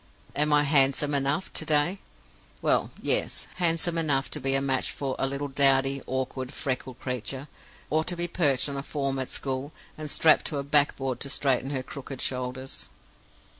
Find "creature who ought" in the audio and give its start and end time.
6.99-8.07